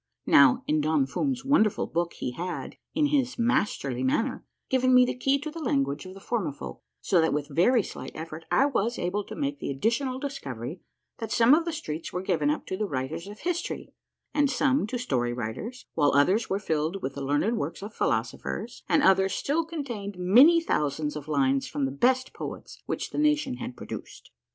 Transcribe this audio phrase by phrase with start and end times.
[0.25, 5.13] Now, in Don Fum's wonderful book he had, in his masterly manner, given me the
[5.15, 8.97] key to the language of the Formifolk, so that with very slight effort I was
[8.97, 10.81] able to make the additional discovery
[11.19, 13.93] that some of the streets were given up to the writers of histoiy,
[14.33, 18.81] and some to story writers, while others were filled with the learned works of philosophers,
[18.89, 23.57] and others still contained many thousands oi lines from the best poets which the nation
[23.57, 24.31] had produced.